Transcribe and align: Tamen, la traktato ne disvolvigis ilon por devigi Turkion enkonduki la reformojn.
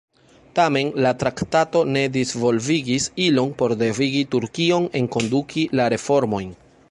Tamen, 0.59 0.87
la 1.05 1.09
traktato 1.23 1.83
ne 1.97 2.03
disvolvigis 2.15 3.05
ilon 3.27 3.53
por 3.61 3.77
devigi 3.83 4.25
Turkion 4.37 4.87
enkonduki 5.03 5.69
la 5.81 5.89
reformojn. 5.97 6.51